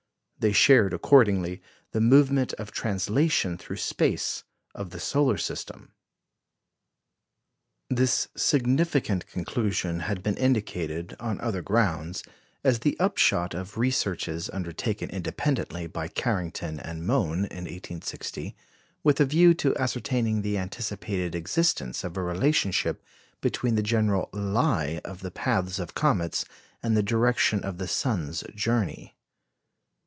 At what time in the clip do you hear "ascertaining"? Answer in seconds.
19.77-20.41